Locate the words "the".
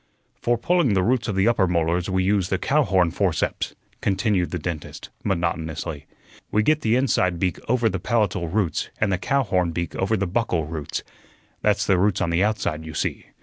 0.95-1.03, 1.35-1.47, 2.49-2.57, 4.49-4.57, 6.81-6.95, 7.87-7.99, 9.13-9.19, 10.17-10.27, 11.85-11.99, 12.31-12.43